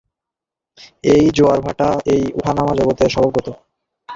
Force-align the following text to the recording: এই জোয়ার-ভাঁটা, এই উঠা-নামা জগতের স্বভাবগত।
এই 1.05 1.23
জোয়ার-ভাঁটা, 1.37 1.89
এই 2.13 2.23
উঠা-নামা 2.37 2.73
জগতের 2.79 3.09
স্বভাবগত। 3.09 3.47